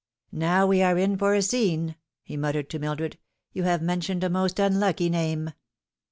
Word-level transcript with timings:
"Now 0.31 0.65
we 0.65 0.81
are 0.81 0.97
in 0.97 1.15
for 1.15 1.35
a 1.35 1.43
scene," 1.43 1.95
he 2.23 2.35
muttered 2.35 2.71
to 2.71 2.79
Mildred. 2.79 3.19
"You 3.53 3.65
have 3.65 3.83
mentioned 3.83 4.23
a 4.23 4.31
most 4.31 4.57
unlucky 4.57 5.09
name." 5.11 5.51